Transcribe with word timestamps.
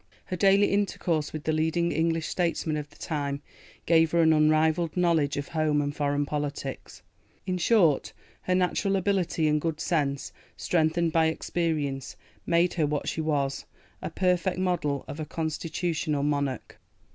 Her 0.25 0.35
daily 0.35 0.71
intercourse 0.71 1.31
with 1.31 1.43
the 1.43 1.51
leading 1.51 1.91
English 1.91 2.27
statesmen 2.27 2.75
of 2.75 2.89
the 2.89 2.95
time 2.97 3.43
gave 3.85 4.09
her 4.13 4.23
an 4.23 4.33
unrivalled 4.33 4.97
knowledge 4.97 5.37
of 5.37 5.49
home 5.49 5.79
and 5.79 5.95
foreign 5.95 6.25
politics. 6.25 7.03
In 7.45 7.59
short, 7.59 8.11
her 8.41 8.55
natural 8.55 8.95
ability 8.95 9.47
and 9.47 9.61
good 9.61 9.79
sense, 9.79 10.31
strengthened 10.57 11.11
by 11.13 11.27
experience, 11.27 12.15
made 12.47 12.73
her 12.73 12.87
what 12.87 13.07
she 13.07 13.21
was, 13.21 13.65
a 14.01 14.09
perfect 14.09 14.57
model 14.57 15.05
of 15.07 15.19
a 15.19 15.25
constitutional 15.25 16.23
monarch. 16.23 16.79